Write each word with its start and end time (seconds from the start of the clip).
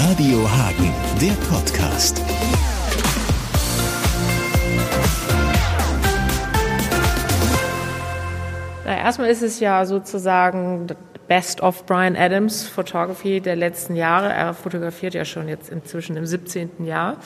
Radio 0.00 0.48
Hagen, 0.48 0.94
der 1.20 1.32
Podcast. 1.52 2.22
Na, 8.84 8.96
erstmal 8.96 9.28
ist 9.28 9.42
es 9.42 9.58
ja 9.58 9.84
sozusagen 9.84 10.86
Best 11.26 11.62
of 11.62 11.84
Brian 11.84 12.14
Adams 12.14 12.68
Photography 12.68 13.40
der 13.40 13.56
letzten 13.56 13.96
Jahre. 13.96 14.32
Er 14.32 14.54
fotografiert 14.54 15.14
ja 15.14 15.24
schon 15.24 15.48
jetzt 15.48 15.68
inzwischen 15.68 16.16
im 16.16 16.26
17. 16.26 16.84
Jahr 16.84 17.16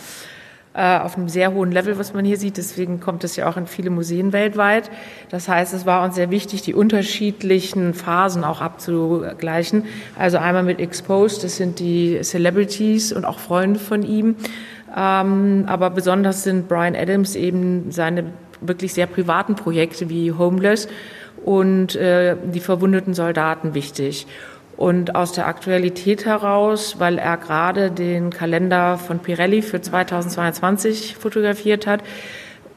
auf 0.74 1.16
einem 1.16 1.28
sehr 1.28 1.52
hohen 1.52 1.70
Level, 1.70 1.98
was 1.98 2.14
man 2.14 2.24
hier 2.24 2.38
sieht. 2.38 2.56
Deswegen 2.56 2.98
kommt 3.00 3.24
es 3.24 3.36
ja 3.36 3.48
auch 3.48 3.56
in 3.56 3.66
viele 3.66 3.90
Museen 3.90 4.32
weltweit. 4.32 4.90
Das 5.30 5.48
heißt, 5.48 5.74
es 5.74 5.84
war 5.84 6.02
uns 6.02 6.14
sehr 6.14 6.30
wichtig, 6.30 6.62
die 6.62 6.74
unterschiedlichen 6.74 7.92
Phasen 7.92 8.42
auch 8.42 8.60
abzugleichen. 8.60 9.84
Also 10.18 10.38
einmal 10.38 10.62
mit 10.62 10.80
Exposed, 10.80 11.44
das 11.44 11.56
sind 11.56 11.78
die 11.78 12.20
Celebrities 12.22 13.12
und 13.12 13.26
auch 13.26 13.38
Freunde 13.38 13.78
von 13.78 14.02
ihm. 14.02 14.36
Ähm, 14.96 15.64
aber 15.66 15.90
besonders 15.90 16.42
sind 16.42 16.68
Brian 16.68 16.94
Adams 16.94 17.34
eben 17.34 17.90
seine 17.90 18.24
wirklich 18.60 18.94
sehr 18.94 19.06
privaten 19.06 19.56
Projekte 19.56 20.08
wie 20.08 20.32
Homeless 20.32 20.88
und 21.44 21.96
äh, 21.96 22.36
die 22.44 22.60
verwundeten 22.60 23.14
Soldaten 23.14 23.74
wichtig. 23.74 24.26
Und 24.76 25.14
aus 25.14 25.32
der 25.32 25.46
Aktualität 25.46 26.24
heraus, 26.24 26.96
weil 26.98 27.18
er 27.18 27.36
gerade 27.36 27.90
den 27.90 28.30
Kalender 28.30 28.98
von 28.98 29.18
Pirelli 29.18 29.62
für 29.62 29.80
2022 29.80 31.16
fotografiert 31.16 31.86
hat, 31.86 32.02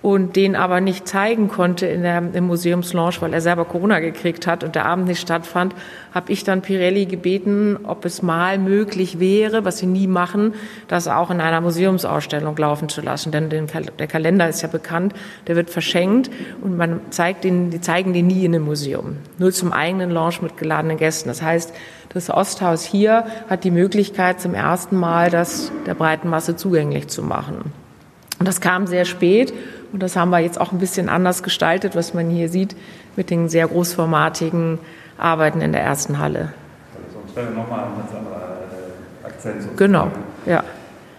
und 0.05 0.35
den 0.35 0.55
aber 0.55 0.81
nicht 0.81 1.07
zeigen 1.07 1.47
konnte 1.47 1.87
in 1.87 2.03
der, 2.03 2.21
im 2.31 2.45
Museumslaunch, 2.45 3.23
weil 3.23 3.33
er 3.33 3.41
selber 3.41 3.65
Corona 3.65 3.99
gekriegt 3.99 4.45
hat 4.45 4.63
und 4.63 4.75
der 4.75 4.85
Abend 4.85 5.07
nicht 5.07 5.19
stattfand, 5.19 5.73
habe 6.13 6.31
ich 6.31 6.43
dann 6.43 6.61
Pirelli 6.61 7.07
gebeten, 7.07 7.75
ob 7.81 8.05
es 8.05 8.21
mal 8.21 8.59
möglich 8.59 9.19
wäre, 9.19 9.65
was 9.65 9.79
sie 9.79 9.87
nie 9.87 10.05
machen, 10.05 10.53
das 10.87 11.07
auch 11.07 11.31
in 11.31 11.41
einer 11.41 11.59
Museumsausstellung 11.59 12.55
laufen 12.55 12.87
zu 12.87 13.01
lassen. 13.01 13.31
Denn 13.31 13.49
den, 13.49 13.65
der 13.97 14.05
Kalender 14.05 14.47
ist 14.47 14.61
ja 14.61 14.67
bekannt, 14.67 15.15
der 15.47 15.55
wird 15.55 15.71
verschenkt 15.71 16.29
und 16.61 16.77
man 16.77 16.99
zeigt 17.09 17.43
den, 17.43 17.71
die 17.71 17.81
zeigen 17.81 18.13
den 18.13 18.27
nie 18.27 18.45
in 18.45 18.53
einem 18.53 18.65
Museum. 18.65 19.17
Nur 19.39 19.53
zum 19.53 19.73
eigenen 19.73 20.11
Launch 20.11 20.39
mit 20.39 20.55
geladenen 20.55 20.97
Gästen. 20.97 21.29
Das 21.29 21.41
heißt, 21.41 21.73
das 22.09 22.29
Osthaus 22.29 22.83
hier 22.83 23.25
hat 23.49 23.63
die 23.63 23.71
Möglichkeit, 23.71 24.39
zum 24.39 24.53
ersten 24.53 24.97
Mal 24.97 25.31
das 25.31 25.71
der 25.87 25.95
breiten 25.95 26.29
Masse 26.29 26.55
zugänglich 26.55 27.07
zu 27.07 27.23
machen. 27.23 27.73
Und 28.37 28.47
das 28.47 28.61
kam 28.61 28.85
sehr 28.85 29.05
spät 29.05 29.53
und 29.95 30.03
das 30.03 30.17
haben 30.17 30.29
wir 30.29 30.39
jetzt 30.39 30.59
auch 30.59 30.73
ein 30.73 30.77
bisschen 30.77 31.07
anders 31.07 31.41
gestaltet, 31.41 31.95
was 31.95 32.13
man 32.13 32.29
hier 32.29 32.49
sieht, 32.49 32.75
mit 33.15 33.29
den 33.29 33.47
sehr 33.47 33.65
großformatigen 33.65 34.77
Arbeiten 35.17 35.61
in 35.61 35.71
der 35.71 35.83
ersten 35.83 36.19
Halle. 36.19 36.51
Also 37.33 37.49
nochmal 37.51 37.85
ein 37.85 37.99
ganz 37.99 38.11
anderer 38.11 38.57
äh, 39.23 39.25
Akzent. 39.25 39.61
Sozusagen. 39.61 39.77
Genau, 39.77 40.11
ja. 40.45 40.65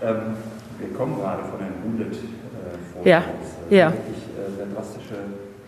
Ähm, 0.03 0.37
wir 0.79 0.95
kommen 0.95 1.17
gerade 1.17 1.45
von 1.45 1.59
den 1.59 1.97
Bullet-Fotos. 1.97 3.07
Äh, 3.07 3.09
ja, 3.09 3.23
äh, 3.71 3.79
ja. 3.79 3.93
Wirklich 3.93 4.17
äh, 4.37 4.57
sehr 4.59 4.67
drastische 4.67 5.15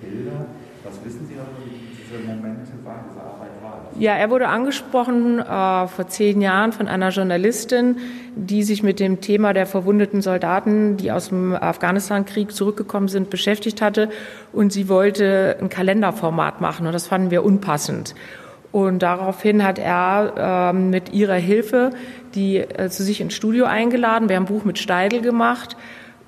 Bilder. 0.03 0.45
Was 0.85 1.03
wissen 1.03 1.27
Sie 1.27 1.35
darüber, 1.35 1.65
diese 2.09 2.23
Momente 2.23 2.73
waren, 2.85 3.01
diese 3.09 3.21
Arbeit 3.21 3.51
war? 3.63 3.83
Ja, 3.99 4.15
er 4.15 4.31
wurde 4.31 4.49
angesprochen 4.49 5.39
äh, 5.39 5.87
vor 5.89 6.09
zehn 6.09 6.41
Jahren 6.41 6.73
von 6.73 6.89
einer 6.89 7.11
Journalistin, 7.11 7.97
die 8.37 8.63
sich 8.63 8.83
mit 8.83 9.01
dem 9.01 9.21
Thema 9.21 9.53
der 9.53 9.67
verwundeten 9.67 10.23
Soldaten, 10.23 10.97
die 10.97 11.11
aus 11.11 11.29
dem 11.29 11.55
Afghanistan-Krieg 11.55 12.53
zurückgekommen 12.53 13.09
sind, 13.09 13.31
beschäftigt 13.31 13.83
hatte. 13.83 14.09
Und 14.53 14.73
sie 14.73 14.89
wollte 14.89 15.57
ein 15.61 15.69
Kalenderformat 15.69 16.61
machen. 16.61 16.87
Und 16.87 16.93
das 16.93 17.07
fanden 17.07 17.31
wir 17.31 17.45
unpassend. 17.45 18.15
Und 18.71 19.03
daraufhin 19.03 19.65
hat 19.65 19.79
er 19.79 20.71
äh, 20.71 20.73
mit 20.73 21.13
ihrer 21.13 21.35
Hilfe 21.35 21.91
die 22.35 22.59
äh, 22.59 22.91
zu 22.91 23.03
sich 23.03 23.21
ins 23.21 23.35
Studio 23.35 23.65
eingeladen. 23.65 24.29
Wir 24.29 24.37
haben 24.37 24.45
ein 24.45 24.53
Buch 24.53 24.65
mit 24.65 24.79
Steidel 24.79 25.21
gemacht. 25.23 25.77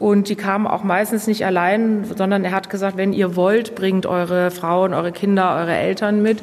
Und 0.01 0.29
die 0.29 0.35
kamen 0.35 0.67
auch 0.67 0.83
meistens 0.83 1.29
nicht 1.29 1.47
allein, 1.47 2.05
sondern 2.17 2.45
er 2.45 2.51
hat 2.51 2.71
gesagt, 2.71 2.97
wenn 2.97 3.13
ihr 3.13 3.37
wollt, 3.37 3.77
bringt 3.77 4.07
eure 4.07 4.51
Frauen, 4.51 4.95
eure 4.95 5.13
Kinder, 5.13 5.55
eure 5.55 5.77
Eltern 5.77 6.23
mit. 6.23 6.39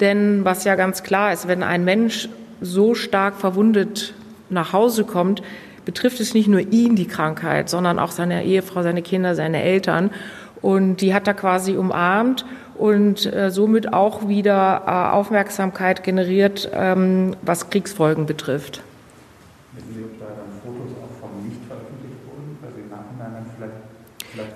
Denn 0.00 0.44
was 0.44 0.64
ja 0.64 0.76
ganz 0.76 1.02
klar 1.02 1.32
ist, 1.32 1.48
wenn 1.48 1.62
ein 1.62 1.84
Mensch 1.84 2.30
so 2.60 2.94
stark 2.94 3.34
verwundet 3.34 4.14
nach 4.48 4.72
Hause 4.72 5.04
kommt, 5.04 5.42
betrifft 5.84 6.20
es 6.20 6.32
nicht 6.32 6.48
nur 6.48 6.60
ihn, 6.60 6.96
die 6.96 7.06
Krankheit, 7.06 7.68
sondern 7.68 7.98
auch 7.98 8.12
seine 8.12 8.44
Ehefrau, 8.44 8.82
seine 8.82 9.02
Kinder, 9.02 9.34
seine 9.34 9.62
Eltern. 9.62 10.10
Und 10.60 11.00
die 11.00 11.12
hat 11.12 11.26
er 11.26 11.34
quasi 11.34 11.76
umarmt 11.76 12.44
und 12.76 13.32
äh, 13.32 13.50
somit 13.50 13.92
auch 13.92 14.28
wieder 14.28 14.82
äh, 14.86 15.14
Aufmerksamkeit 15.14 16.04
generiert, 16.04 16.70
ähm, 16.72 17.34
was 17.42 17.68
Kriegsfolgen 17.68 18.26
betrifft. 18.26 18.80
Wissen 19.74 19.94
Sie, 19.94 20.04
ob 20.04 20.18
da 20.18 20.26
dann 20.26 20.52
Fotos 20.62 20.92
auch 21.02 21.20
von 21.20 21.48
nicht 21.48 21.60
veröffentlicht 21.66 22.18
wurden, 22.26 22.58
weil 22.60 22.70
Sie 22.74 22.80
im 22.82 22.90
Nachhinein 22.90 23.32
dann 23.34 23.46
vielleicht 23.56 23.72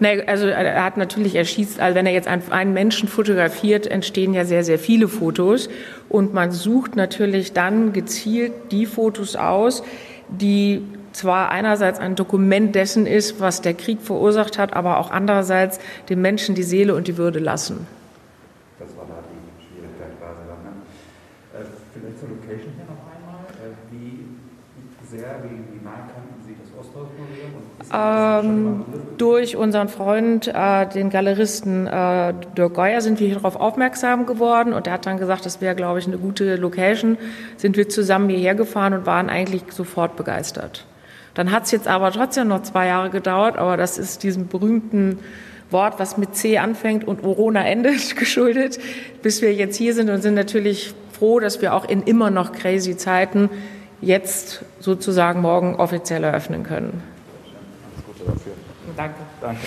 Nee, 0.00 0.22
also 0.26 0.46
er 0.46 0.84
hat 0.84 0.96
natürlich, 0.96 1.34
er 1.34 1.44
schießt, 1.44 1.80
also 1.80 1.94
wenn 1.94 2.06
er 2.06 2.12
jetzt 2.12 2.28
einen 2.28 2.72
Menschen 2.72 3.08
fotografiert, 3.08 3.86
entstehen 3.86 4.34
ja 4.34 4.44
sehr, 4.44 4.64
sehr 4.64 4.78
viele 4.78 5.08
Fotos. 5.08 5.68
Und 6.08 6.34
man 6.34 6.50
sucht 6.50 6.96
natürlich 6.96 7.52
dann 7.52 7.92
gezielt 7.92 8.52
die 8.70 8.86
Fotos 8.86 9.36
aus, 9.36 9.82
die 10.28 10.82
zwar 11.12 11.50
einerseits 11.50 11.98
ein 11.98 12.14
Dokument 12.14 12.74
dessen 12.74 13.06
ist, 13.06 13.40
was 13.40 13.62
der 13.62 13.74
Krieg 13.74 14.02
verursacht 14.02 14.58
hat, 14.58 14.74
aber 14.74 14.98
auch 14.98 15.10
andererseits 15.10 15.80
dem 16.08 16.20
Menschen 16.20 16.54
die 16.54 16.62
Seele 16.62 16.94
und 16.94 17.08
die 17.08 17.16
Würde 17.16 17.38
lassen. 17.38 17.86
Das 18.78 18.94
war 18.96 19.06
da 19.08 19.24
die 19.24 19.64
Schwierigkeit 19.64 20.12
quasi 20.20 20.44
dann. 20.46 20.60
Ne? 20.62 20.72
Äh, 21.56 21.64
vielleicht 21.94 22.20
zur 22.20 22.28
Location 22.28 22.72
hier 22.76 22.84
noch 22.84 23.00
einmal. 23.08 23.48
Äh, 23.56 23.72
wie 23.90 24.28
sehr, 25.08 25.40
wie, 25.44 25.56
wie 25.72 25.82
nah 25.82 26.04
kannten 26.12 26.36
Sie 26.44 26.54
das 26.60 26.70
Begriff? 27.88 29.06
Durch 29.18 29.56
unseren 29.56 29.88
Freund, 29.88 30.46
äh, 30.48 30.86
den 30.86 31.08
Galeristen 31.08 31.86
äh, 31.86 32.34
Dirk 32.56 32.74
Geuer, 32.74 33.00
sind 33.00 33.18
wir 33.18 33.26
hier 33.26 33.36
darauf 33.36 33.56
aufmerksam 33.56 34.26
geworden 34.26 34.74
und 34.74 34.86
er 34.86 34.94
hat 34.94 35.06
dann 35.06 35.16
gesagt, 35.16 35.46
das 35.46 35.62
wäre, 35.62 35.74
glaube 35.74 35.98
ich, 35.98 36.06
eine 36.06 36.18
gute 36.18 36.56
Location. 36.56 37.16
Sind 37.56 37.78
wir 37.78 37.88
zusammen 37.88 38.28
hierher 38.28 38.54
gefahren 38.54 38.92
und 38.92 39.06
waren 39.06 39.30
eigentlich 39.30 39.62
sofort 39.70 40.16
begeistert. 40.16 40.84
Dann 41.32 41.50
hat 41.50 41.64
es 41.64 41.70
jetzt 41.70 41.88
aber 41.88 42.12
trotzdem 42.12 42.48
noch 42.48 42.62
zwei 42.62 42.88
Jahre 42.88 43.08
gedauert, 43.08 43.56
aber 43.56 43.76
das 43.76 43.96
ist 43.96 44.22
diesem 44.22 44.48
berühmten 44.48 45.18
Wort, 45.70 45.98
was 45.98 46.18
mit 46.18 46.36
C 46.36 46.58
anfängt 46.58 47.06
und 47.06 47.22
Corona 47.22 47.66
endet, 47.66 48.16
geschuldet, 48.18 48.78
bis 49.22 49.40
wir 49.40 49.54
jetzt 49.54 49.76
hier 49.76 49.94
sind 49.94 50.10
und 50.10 50.20
sind 50.20 50.34
natürlich 50.34 50.94
froh, 51.12 51.40
dass 51.40 51.62
wir 51.62 51.72
auch 51.72 51.88
in 51.88 52.02
immer 52.02 52.30
noch 52.30 52.52
crazy 52.52 52.96
Zeiten 52.98 53.48
jetzt 54.02 54.62
sozusagen 54.78 55.40
morgen 55.40 55.76
offiziell 55.76 56.22
eröffnen 56.22 56.64
können. 56.64 57.15
Dafür. 58.26 58.52
Danke. 58.96 59.20
Danke. 59.40 59.62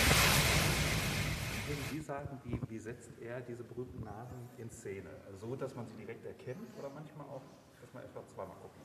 Würden 1.66 1.84
Sie 1.90 2.00
sagen, 2.00 2.28
wie, 2.44 2.58
wie 2.68 2.78
setzt 2.78 3.10
er 3.22 3.40
diese 3.40 3.62
berühmten 3.62 4.04
Nasen 4.04 4.36
in 4.58 4.70
Szene? 4.70 5.08
So, 5.40 5.56
dass 5.56 5.74
man 5.74 5.86
sie 5.86 5.94
direkt 6.04 6.26
erkennt 6.26 6.68
oder 6.78 6.90
manchmal 6.94 7.26
auch, 7.26 7.42
dass 7.80 7.94
man 7.94 8.02
etwa 8.02 8.20
zweimal 8.34 8.56
gucken? 8.60 8.80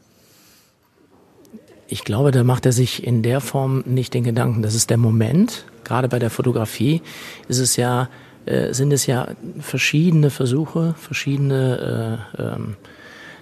Ich 1.88 2.03
glaube, 2.03 2.31
da 2.31 2.44
macht 2.44 2.66
er 2.66 2.72
sich 2.72 3.06
in 3.06 3.22
der 3.22 3.41
Form 3.41 3.84
nicht 3.85 4.14
den 4.14 4.24
Gedanken. 4.24 4.62
Das 4.62 4.75
ist 4.75 4.90
der 4.90 4.97
Moment. 4.97 5.66
Gerade 5.84 6.08
bei 6.08 6.19
der 6.19 6.30
Fotografie 6.30 7.02
ist 7.47 7.59
es 7.59 7.75
ja, 7.75 8.09
äh, 8.46 8.74
sind 8.74 8.91
es 8.91 9.06
ja 9.06 9.28
verschiedene 9.59 10.30
Versuche, 10.30 10.96
verschiedene, 10.97 12.28
äh, 12.38 12.41
ähm, 12.41 12.75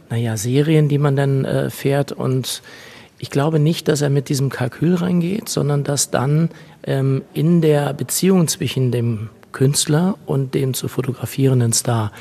naja, 0.09 0.35
Serien, 0.35 0.89
die 0.89 0.97
man 0.97 1.15
dann 1.15 1.45
äh, 1.45 1.69
fährt. 1.69 2.11
Und 2.11 2.61
ich 3.23 3.29
glaube 3.29 3.57
nicht, 3.57 3.87
dass 3.87 4.01
er 4.01 4.09
mit 4.09 4.27
diesem 4.27 4.49
Kalkül 4.49 4.95
reingeht, 4.95 5.47
sondern 5.47 5.85
dass 5.85 6.11
dann 6.11 6.49
ähm, 6.83 7.21
in 7.33 7.61
der 7.61 7.93
Beziehung 7.93 8.49
zwischen 8.49 8.91
dem 8.91 9.29
Künstler 9.53 10.17
und 10.25 10.53
dem 10.53 10.73
zu 10.73 10.89
fotografierenden 10.89 11.71
Star, 11.71 12.11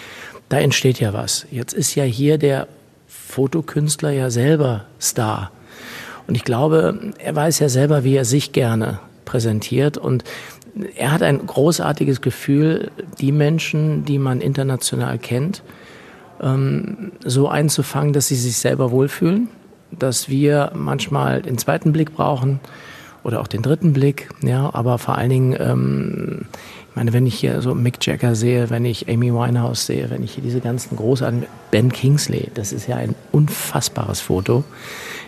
da 0.48 0.60
entsteht 0.60 1.00
ja 1.00 1.12
was. 1.12 1.44
Jetzt 1.50 1.72
ist 1.72 1.96
ja 1.96 2.04
hier 2.04 2.38
der 2.38 2.68
Fotokünstler 3.08 4.12
ja 4.12 4.30
selber 4.30 4.84
Star. 5.00 5.50
Und 6.28 6.36
ich 6.36 6.44
glaube, 6.44 7.12
er 7.18 7.34
weiß 7.34 7.58
ja 7.58 7.68
selber, 7.68 8.04
wie 8.04 8.14
er 8.14 8.24
sich 8.24 8.52
gerne 8.52 9.00
präsentiert. 9.24 9.98
Und 9.98 10.22
er 10.94 11.10
hat 11.10 11.24
ein 11.24 11.44
großartiges 11.44 12.20
Gefühl, 12.20 12.92
die 13.18 13.32
Menschen, 13.32 14.04
die 14.04 14.20
man 14.20 14.40
international 14.40 15.18
kennt, 15.18 15.64
ähm, 16.40 17.10
so 17.24 17.48
einzufangen, 17.48 18.12
dass 18.12 18.28
sie 18.28 18.36
sich 18.36 18.56
selber 18.56 18.92
wohlfühlen, 18.92 19.48
dass 19.98 20.28
wir 20.28 20.72
manchmal 20.74 21.42
den 21.42 21.58
zweiten 21.58 21.92
Blick 21.92 22.14
brauchen 22.14 22.60
oder 23.24 23.40
auch 23.40 23.46
den 23.46 23.62
dritten 23.62 23.92
Blick, 23.92 24.28
ja, 24.42 24.70
aber 24.72 24.98
vor 24.98 25.16
allen 25.16 25.30
Dingen, 25.30 25.56
ähm, 25.58 26.46
ich 26.90 26.96
meine, 26.96 27.12
wenn 27.12 27.26
ich 27.26 27.34
hier 27.34 27.62
so 27.62 27.74
Mick 27.74 28.04
Jagger 28.04 28.34
sehe, 28.34 28.68
wenn 28.70 28.84
ich 28.84 29.08
Amy 29.08 29.32
Winehouse 29.32 29.86
sehe, 29.86 30.10
wenn 30.10 30.22
ich 30.22 30.34
hier 30.34 30.42
diese 30.42 30.60
ganzen 30.60 30.96
großartigen 30.96 31.46
Ben 31.70 31.92
Kingsley, 31.92 32.50
das 32.54 32.72
ist 32.72 32.88
ja 32.88 32.96
ein 32.96 33.14
unfassbares 33.30 34.20
Foto, 34.20 34.64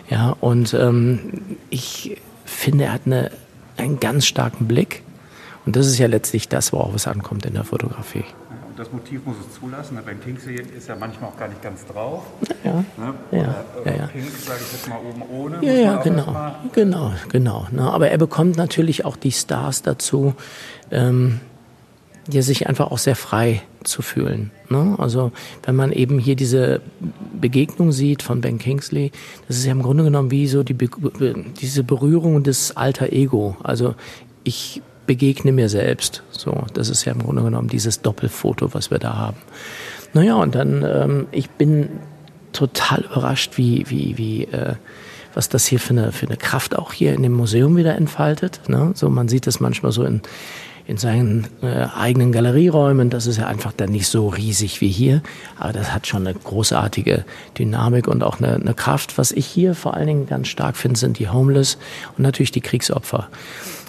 ja, 0.09 0.35
und 0.41 0.73
ähm, 0.73 1.19
ich 1.69 2.17
finde, 2.43 2.85
er 2.85 2.93
hat 2.93 3.01
eine, 3.05 3.31
einen 3.77 3.99
ganz 3.99 4.25
starken 4.25 4.67
Blick 4.67 5.01
und 5.65 5.75
das 5.75 5.87
ist 5.87 5.97
ja 5.97 6.07
letztlich 6.07 6.47
das, 6.47 6.73
worauf 6.73 6.93
es 6.93 7.07
ankommt 7.07 7.45
in 7.45 7.53
der 7.53 7.63
Fotografie. 7.63 8.25
Das 8.77 8.91
Motiv 8.91 9.25
muss 9.25 9.35
es 9.47 9.59
zulassen. 9.59 9.97
Ben 10.05 10.19
Kingsley 10.21 10.55
ist 10.55 10.87
ja 10.87 10.95
manchmal 10.95 11.29
auch 11.31 11.37
gar 11.37 11.47
nicht 11.47 11.61
ganz 11.61 11.85
drauf. 11.85 12.23
Ja, 12.63 12.83
Ne? 12.97 13.13
ja, 13.31 13.37
Oder, 13.39 13.65
oder 13.81 13.91
ja, 13.91 13.97
ja. 14.01 14.07
Pink, 14.07 14.25
sage 14.31 14.59
ich 14.65 14.71
jetzt 14.73 14.89
mal 14.89 14.99
oben 14.99 15.21
ohne. 15.31 15.65
Ja, 15.65 15.73
ja, 15.73 15.95
genau, 16.01 16.17
erstmal- 16.23 16.55
genau, 16.73 17.13
genau. 17.29 17.67
Ne? 17.71 17.81
Aber 17.91 18.09
er 18.09 18.17
bekommt 18.17 18.57
natürlich 18.57 19.05
auch 19.05 19.15
die 19.17 19.31
Stars 19.31 19.81
dazu, 19.81 20.33
ähm, 20.91 21.39
ja, 22.31 22.41
sich 22.41 22.67
einfach 22.67 22.89
auch 22.91 22.97
sehr 22.97 23.15
frei 23.15 23.61
zu 23.83 24.01
fühlen. 24.01 24.49
Ne? 24.69 24.95
Also 24.97 25.31
wenn 25.63 25.75
man 25.75 25.91
eben 25.91 26.17
hier 26.17 26.35
diese 26.35 26.81
Begegnung 27.39 27.91
sieht 27.91 28.23
von 28.23 28.41
Ben 28.41 28.57
Kingsley, 28.57 29.11
das 29.47 29.57
ist 29.57 29.65
ja 29.65 29.71
im 29.71 29.83
Grunde 29.83 30.03
genommen 30.03 30.31
wie 30.31 30.47
so 30.47 30.63
die 30.63 30.75
diese 31.61 31.83
Berührung 31.83 32.41
des 32.41 32.75
alter 32.75 33.13
Ego. 33.13 33.57
Also 33.61 33.93
ich 34.43 34.81
begegne 35.05 35.51
mir 35.51 35.69
selbst. 35.69 36.23
So, 36.31 36.65
das 36.73 36.89
ist 36.89 37.05
ja 37.05 37.13
im 37.13 37.19
Grunde 37.19 37.43
genommen 37.43 37.67
dieses 37.67 38.01
Doppelfoto, 38.01 38.73
was 38.73 38.91
wir 38.91 38.99
da 38.99 39.15
haben. 39.17 39.37
Naja, 40.13 40.35
und 40.35 40.55
dann, 40.55 40.83
ähm, 40.83 41.27
ich 41.31 41.49
bin 41.49 41.89
total 42.53 43.01
überrascht, 43.01 43.57
wie, 43.57 43.85
wie, 43.89 44.17
wie, 44.17 44.43
äh, 44.45 44.75
was 45.33 45.49
das 45.49 45.65
hier 45.65 45.79
für 45.79 45.91
eine, 45.91 46.11
für 46.11 46.25
eine 46.25 46.37
Kraft 46.37 46.77
auch 46.77 46.93
hier 46.93 47.13
in 47.13 47.21
dem 47.21 47.33
Museum 47.33 47.75
wieder 47.75 47.95
entfaltet. 47.95 48.61
Ne? 48.67 48.91
So, 48.95 49.09
man 49.09 49.27
sieht 49.27 49.47
das 49.47 49.59
manchmal 49.59 49.91
so 49.91 50.03
in, 50.05 50.21
in 50.87 50.97
seinen 50.97 51.47
äh, 51.61 51.87
eigenen 51.95 52.31
Galerieräumen. 52.31 53.09
Das 53.09 53.27
ist 53.27 53.37
ja 53.37 53.47
einfach 53.47 53.73
dann 53.73 53.91
nicht 53.91 54.07
so 54.07 54.29
riesig 54.29 54.81
wie 54.81 54.89
hier. 54.89 55.21
Aber 55.59 55.73
das 55.73 55.93
hat 55.93 56.07
schon 56.07 56.25
eine 56.25 56.37
großartige 56.37 57.25
Dynamik 57.57 58.07
und 58.07 58.23
auch 58.23 58.39
eine, 58.39 58.55
eine 58.55 58.73
Kraft. 58.73 59.17
Was 59.17 59.31
ich 59.31 59.45
hier 59.45 59.75
vor 59.75 59.95
allen 59.95 60.07
Dingen 60.07 60.27
ganz 60.27 60.47
stark 60.47 60.77
finde, 60.77 60.99
sind 60.99 61.19
die 61.19 61.27
Homeless 61.27 61.77
und 62.17 62.23
natürlich 62.23 62.51
die 62.51 62.61
Kriegsopfer. 62.61 63.27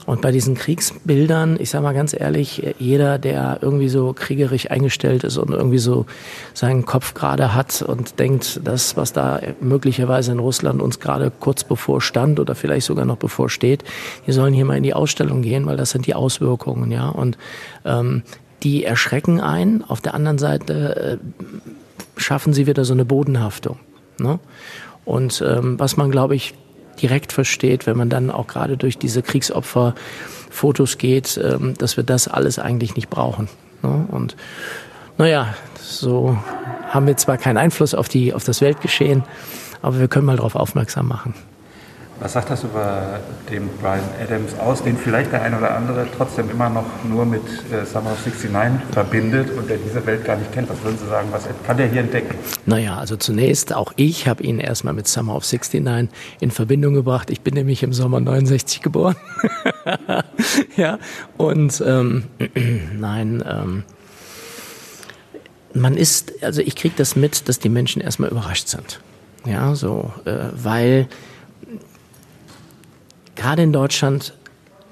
Und 0.07 0.23
bei 0.23 0.31
diesen 0.31 0.55
Kriegsbildern, 0.55 1.59
ich 1.61 1.71
sage 1.71 1.83
mal 1.83 1.93
ganz 1.93 2.15
ehrlich, 2.19 2.75
jeder, 2.79 3.19
der 3.19 3.59
irgendwie 3.61 3.89
so 3.89 4.13
kriegerisch 4.13 4.71
eingestellt 4.71 5.25
ist 5.25 5.37
und 5.37 5.51
irgendwie 5.51 5.79
so 5.79 6.07
seinen 6.55 6.87
Kopf 6.87 7.13
gerade 7.15 7.55
hat 7.55 7.83
und 7.83 8.21
denkt, 8.21 8.61
das, 8.63 8.97
was 8.97 9.13
da 9.13 9.41
möglicherweise 9.61 10.31
in 10.31 10.39
Russland 10.39 10.81
uns 10.81 11.01
gerade 11.01 11.33
kurz 11.41 11.65
bevor 11.65 12.01
stand 12.01 12.39
oder 12.39 12.55
vielleicht 12.55 12.87
sogar 12.87 13.05
noch 13.05 13.17
bevor 13.17 13.51
steht, 13.51 13.83
die 14.27 14.33
sollen 14.33 14.55
hier 14.55 14.65
mal 14.65 14.77
in 14.77 14.85
die 14.85 14.95
Ausstellung 14.95 15.43
gehen, 15.43 15.67
weil 15.67 15.77
das 15.77 15.91
sind 15.91 16.07
die 16.07 16.15
Auswirkungen, 16.15 16.93
ja. 16.93 17.09
Und 17.09 17.37
ähm, 17.85 18.23
die 18.63 18.85
erschrecken 18.85 19.41
ein. 19.41 19.85
Auf 19.87 20.01
der 20.01 20.15
anderen 20.15 20.39
Seite 20.39 21.19
äh, 21.19 22.21
schaffen 22.21 22.53
sie 22.53 22.67
wieder 22.67 22.85
so 22.85 22.93
eine 22.93 23.05
Bodenhaftung. 23.05 23.79
Ne? 24.19 24.39
Und 25.05 25.43
ähm, 25.47 25.79
was 25.79 25.97
man, 25.97 26.11
glaube 26.11 26.35
ich, 26.35 26.55
direkt 26.97 27.33
versteht, 27.33 27.87
wenn 27.87 27.97
man 27.97 28.09
dann 28.09 28.31
auch 28.31 28.47
gerade 28.47 28.77
durch 28.77 28.99
diese 28.99 29.23
Kriegsopfer-Fotos 29.23 30.99
geht, 30.99 31.41
ähm, 31.43 31.75
dass 31.79 31.97
wir 31.97 32.05
das 32.05 32.29
alles 32.29 32.59
eigentlich 32.59 32.97
nicht 32.97 33.11
brauchen. 33.11 33.49
Ne? 33.83 34.07
Und 34.11 34.37
naja, 35.19 35.55
so 35.81 36.37
haben 36.89 37.07
wir 37.07 37.17
zwar 37.17 37.39
keinen 37.39 37.57
Einfluss 37.57 37.95
auf, 37.95 38.09
die, 38.09 38.35
auf 38.35 38.45
das 38.45 38.61
Weltgeschehen, 38.61 39.25
aber 39.83 39.99
wir 39.99 40.09
können 40.09 40.27
mal 40.27 40.37
darauf 40.37 40.57
aufmerksam 40.57 41.09
machen. 41.09 41.35
Was 42.19 42.33
sagt 42.33 42.49
das 42.49 42.65
über 42.65 43.21
den 43.51 43.69
Brian 43.81 44.01
Adams 44.23 44.59
aus, 44.59 44.83
den 44.83 44.97
vielleicht 44.97 45.33
der 45.33 45.43
eine 45.43 45.59
oder 45.59 45.77
andere 45.77 46.07
trotzdem 46.17 46.51
immer 46.51 46.71
noch 46.71 46.87
nur 47.05 47.27
mit 47.27 47.43
äh, 47.71 47.85
Summer 47.85 48.13
of 48.13 48.27
69 48.27 48.81
verbindet 48.91 49.51
und 49.51 49.69
der 49.69 49.77
diese 49.77 50.05
Welt 50.07 50.25
gar 50.25 50.37
nicht 50.37 50.51
kennt? 50.53 50.71
Was 50.71 50.83
würden 50.83 50.97
Sie 50.97 51.07
sagen, 51.07 51.29
was 51.31 51.47
kann 51.67 51.77
der 51.77 51.89
hier 51.89 52.01
entdecken? 52.01 52.35
Naja, 52.65 52.97
also 52.97 53.17
zunächst, 53.17 53.75
auch 53.75 53.93
ich 53.97 54.27
habe 54.29 54.43
ihn 54.43 54.61
erstmal 54.61 54.95
mit 54.95 55.07
Summer 55.07 55.37
of 55.37 55.45
69 55.45 56.09
in 56.41 56.51
Verbindung 56.51 56.95
gebracht. 56.95 57.29
Ich 57.29 57.43
bin 57.43 57.53
nämlich 57.53 57.83
im 57.83 57.93
Sommer 57.93 58.19
69 58.19 58.81
geboren. 58.81 59.17
ja, 60.77 60.99
und 61.37 61.83
ähm, 61.87 62.25
nein, 62.99 63.45
ähm, 63.47 63.83
man 65.75 65.99
ist, 65.99 66.43
also 66.43 66.63
ich 66.63 66.77
kriege 66.77 66.95
das 66.97 67.15
mit, 67.15 67.47
dass 67.51 67.59
die 67.59 67.69
Menschen 67.69 68.01
erstmal 68.01 68.31
überrascht 68.31 68.69
sind. 68.69 69.01
Ja, 69.45 69.75
so, 69.75 70.13
äh, 70.25 70.47
weil 70.55 71.09
gerade 73.47 73.63
in 73.63 73.73
Deutschland, 73.73 74.35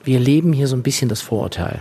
wir 0.04 0.20
leben 0.20 0.52
hier 0.52 0.68
so 0.68 0.76
ein 0.76 0.84
bisschen 0.84 1.08
das 1.08 1.20
Vorurteil. 1.20 1.80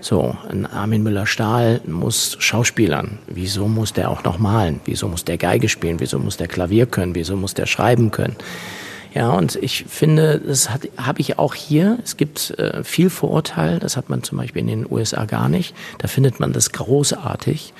So, 0.00 0.36
ein 0.50 0.66
Armin 0.66 1.04
Müller-Stahl 1.04 1.82
muss 1.86 2.36
Schauspielern. 2.40 3.20
Wieso 3.28 3.68
muss 3.68 3.92
der 3.92 4.10
auch 4.10 4.24
noch 4.24 4.40
malen? 4.40 4.80
Wieso 4.86 5.06
muss 5.06 5.24
der 5.24 5.38
Geige 5.38 5.68
spielen? 5.68 6.00
Wieso 6.00 6.18
muss 6.18 6.36
der 6.36 6.48
Klavier 6.48 6.86
können? 6.86 7.14
Wieso 7.14 7.36
muss 7.36 7.54
der 7.54 7.66
schreiben 7.66 8.10
können? 8.10 8.34
Ja, 9.14 9.30
und 9.30 9.54
ich 9.62 9.84
finde, 9.88 10.40
das 10.44 10.70
habe 10.70 11.20
ich 11.20 11.38
auch 11.38 11.54
hier. 11.54 12.00
Es 12.02 12.16
gibt 12.16 12.58
äh, 12.58 12.82
viel 12.82 13.08
Vorurteil. 13.08 13.78
Das 13.78 13.96
hat 13.96 14.08
man 14.08 14.24
zum 14.24 14.38
Beispiel 14.38 14.62
in 14.62 14.66
den 14.66 14.90
USA 14.90 15.26
gar 15.26 15.48
nicht. 15.48 15.76
Da 15.98 16.08
findet 16.08 16.40
man 16.40 16.52
das 16.52 16.72
großartig. 16.72 17.72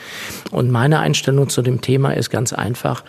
Und 0.53 0.71
meine 0.71 1.01
Einstellung 1.01 1.49
zu 1.49 1.63
dem 1.63 1.81
Thema 1.81 2.13
ist 2.13 2.31
ganz 2.31 2.53
einfach 2.53 3.03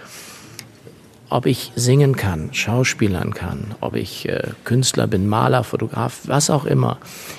ob 1.32 1.46
ich 1.46 1.72
singen 1.76 2.18
kann, 2.18 2.54
schauspielern 2.54 3.34
kann, 3.34 3.74
ob 3.80 3.96
ich 3.96 4.28
äh, 4.28 4.50
Künstler 4.66 5.08
bin, 5.08 5.28
Maler, 5.28 5.64
Fotograf, 5.64 6.20
was 6.26 6.50
auch 6.50 6.66
immer. 6.66 6.98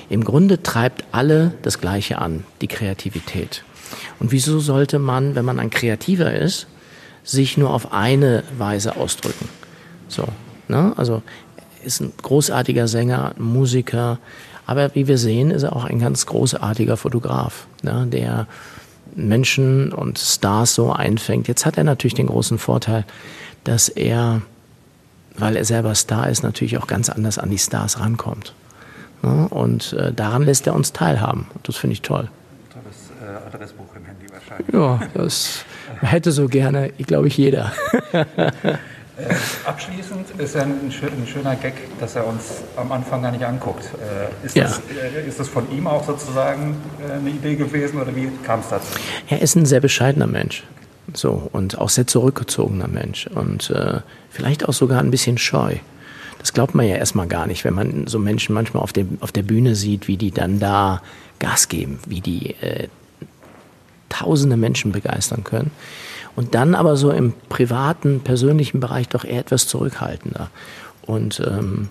Im 0.08 0.24
Grunde 0.24 0.62
treibt 0.62 1.04
alle 1.12 1.52
das 1.60 1.78
Gleiche 1.78 2.18
an, 2.18 2.44
die 2.62 2.68
Kreativität. 2.68 3.64
Und 4.18 4.32
wieso 4.32 4.60
sollte 4.60 4.98
man, 4.98 5.34
wenn 5.34 5.44
man 5.44 5.60
ein 5.60 5.68
Kreativer 5.68 6.32
ist, 6.32 6.66
sich 7.22 7.58
nur 7.58 7.70
auf 7.70 7.92
eine 7.92 8.44
Weise 8.56 8.96
ausdrücken? 8.96 9.48
So, 10.08 10.26
ne? 10.68 10.94
Also 10.96 11.22
ist 11.84 12.00
ein 12.00 12.12
großartiger 12.22 12.88
Sänger, 12.88 13.34
Musiker, 13.36 14.18
aber 14.64 14.94
wie 14.94 15.06
wir 15.06 15.18
sehen, 15.18 15.50
ist 15.50 15.64
er 15.64 15.76
auch 15.76 15.84
ein 15.84 15.98
ganz 15.98 16.24
großartiger 16.24 16.96
Fotograf, 16.96 17.66
ne? 17.82 18.06
der 18.10 18.46
Menschen 19.14 19.92
und 19.92 20.18
Stars 20.18 20.74
so 20.74 20.92
einfängt. 20.92 21.48
Jetzt 21.48 21.66
hat 21.66 21.78
er 21.78 21.84
natürlich 21.84 22.14
den 22.14 22.26
großen 22.26 22.58
Vorteil, 22.58 23.04
dass 23.64 23.88
er, 23.88 24.42
weil 25.36 25.56
er 25.56 25.64
selber 25.64 25.94
Star 25.94 26.28
ist, 26.28 26.42
natürlich 26.42 26.78
auch 26.78 26.86
ganz 26.86 27.08
anders 27.08 27.38
an 27.38 27.50
die 27.50 27.58
Stars 27.58 28.00
rankommt. 28.00 28.54
Ne? 29.22 29.48
Und 29.48 29.92
äh, 29.94 30.12
daran 30.12 30.42
lässt 30.42 30.66
er 30.66 30.74
uns 30.74 30.92
teilhaben. 30.92 31.46
Das 31.62 31.76
finde 31.76 31.94
ich 31.94 32.02
toll. 32.02 32.28
Tolles 32.72 33.10
äh, 33.20 33.54
Adressbuch 33.54 33.94
im 33.96 34.04
Handy 34.04 34.26
wahrscheinlich. 34.32 34.74
Ja, 34.74 35.00
das 35.14 35.64
hätte 36.00 36.32
so 36.32 36.48
gerne, 36.48 36.90
glaube 36.90 37.28
ich, 37.28 37.36
jeder. 37.36 37.72
Äh, 39.18 39.34
abschließend 39.66 40.30
ist 40.38 40.54
ja 40.54 40.62
ein, 40.62 40.90
schön, 40.90 41.10
ein, 41.10 41.26
schöner 41.26 41.54
Gag, 41.56 41.74
dass 42.00 42.16
er 42.16 42.26
uns 42.26 42.62
am 42.76 42.90
Anfang 42.92 43.20
gar 43.20 43.30
nicht 43.30 43.44
anguckt. 43.44 43.84
Äh, 43.84 44.46
ist, 44.46 44.56
Ja. 44.56 44.64
das, 44.64 44.80
äh, 44.90 45.28
ist 45.28 45.38
das 45.38 45.48
von 45.48 45.70
ihm 45.70 45.86
auch 45.86 46.04
sozusagen 46.06 46.76
eine 47.14 47.28
Idee 47.28 47.56
gewesen 47.56 48.00
oder 48.00 48.14
wie 48.16 48.30
kam 48.44 48.60
es 48.60 48.68
dazu? 48.70 48.86
Er 49.28 49.42
ist 49.42 49.54
ein 49.54 49.66
sehr 49.66 49.80
bescheidener 49.80 50.26
Mensch. 50.26 50.64
So, 51.12 51.50
und 51.52 51.76
auch 51.78 51.90
sehr 51.90 52.06
zurückgezogener 52.06 52.88
Mensch. 52.88 53.26
Und 53.26 53.72
vielleicht 54.30 54.66
auch 54.68 54.72
sogar 54.72 55.00
ein 55.00 55.10
bisschen 55.10 55.36
scheu. 55.36 55.74
Das 56.38 56.52
glaubt 56.52 56.74
man 56.74 56.86
ja 56.86 56.96
erstmal 56.96 57.26
gar 57.26 57.46
nicht, 57.46 57.64
wenn 57.64 57.74
man 57.74 58.06
so 58.06 58.18
Menschen 58.18 58.54
manchmal 58.54 58.82
auf, 58.82 58.92
dem, 58.92 59.18
auf 59.20 59.32
der 59.32 59.42
Bühne 59.42 59.74
sieht, 59.74 60.06
wie 60.08 60.16
die 60.16 60.30
dann 60.30 60.60
da 60.60 61.02
Gas 61.40 61.68
geben, 61.68 61.98
wie 62.06 62.20
die 62.20 62.54
tausende 64.08 64.56
Menschen 64.56 64.92
begeistern 64.92 65.42
können. 65.44 65.72
Und 66.34 66.54
dann 66.54 66.74
aber 66.74 66.96
so 66.96 67.10
im 67.10 67.34
privaten, 67.48 68.20
persönlichen 68.20 68.80
Bereich 68.80 69.08
doch 69.08 69.24
eher 69.24 69.40
etwas 69.40 69.66
zurückhaltender. 69.66 70.50
Und 71.06 71.40
ähm, 71.40 71.88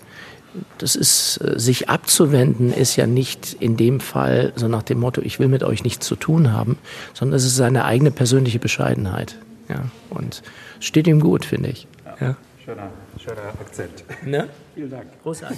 das 0.78 0.96
ist, 0.96 1.38
äh, 1.38 1.60
sich 1.60 1.90
abzuwenden, 1.90 2.74
ist 2.74 2.96
ja 2.96 3.08
nicht 3.08 3.56
in 3.60 3.78
dem 3.78 4.00
Fall 4.00 4.54
so 4.56 4.68
nach 4.68 4.84
dem 4.84 5.00
Motto, 5.00 5.22
ich 5.22 5.40
will 5.40 5.48
mit 5.48 5.64
euch 5.64 5.84
nichts 5.84 6.06
zu 6.06 6.16
tun 6.16 6.54
haben, 6.54 6.78
sondern 7.14 7.38
es 7.38 7.46
ist 7.46 7.56
seine 7.56 7.86
eigene 7.86 8.12
persönliche 8.12 8.60
Bescheidenheit. 8.60 9.38
Ja, 9.70 9.84
und 10.10 10.42
es 10.80 10.86
steht 10.86 11.08
ihm 11.08 11.20
gut, 11.20 11.46
finde 11.46 11.70
ich. 11.70 11.88
Ja. 12.20 12.36
Schöner, 12.64 12.90
schöner 13.18 13.48
Akzent. 13.60 14.04
Ne? 14.26 14.50
Vielen 14.76 14.92
Dank. 14.92 15.08
Großartig. 15.24 15.58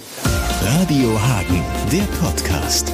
Radio 0.62 1.20
Hagen, 1.20 1.62
der 1.92 2.04
Podcast. 2.18 2.92